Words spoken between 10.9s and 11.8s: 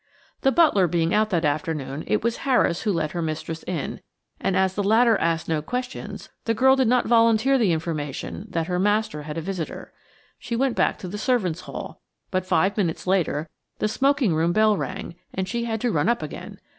to the servants'